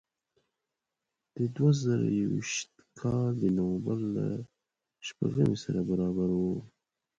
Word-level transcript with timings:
د 1.35 1.37
دوه 1.55 1.71
زره 1.83 2.07
یو 2.19 2.29
ویشت 2.35 2.71
کال 2.99 3.31
د 3.41 3.43
نوامبر 3.57 3.99
له 4.15 4.25
شپږمې 5.07 5.57
سره 5.63 5.79
برابر 5.89 6.29
و. 6.33 6.41